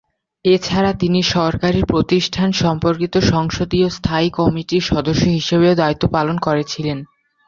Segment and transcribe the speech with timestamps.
[0.45, 6.97] এছাড়া তিনি সরকারি প্রতিষ্ঠান সম্পর্কিত সংসদীয় স্থায়ী কমিটির সদস্য হিসেবেও দায়িত্ব পালন করেছিলেন।